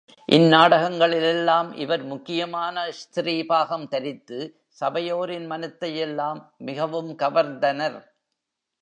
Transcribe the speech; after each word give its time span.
இந்நாடகங்களிலெல்லாம் 0.29 1.73
இவர் 1.75 2.03
முக்கியமான 2.03 2.91
ஸ்திரீ 2.91 3.45
பாகம் 3.45 3.87
தரித்து, 3.87 4.39
சபையோரின் 4.69 5.45
மனத்தையெல்லாம் 5.45 6.39
மிகவும் 6.57 7.11
கவர்ந்தனர். 7.19 7.99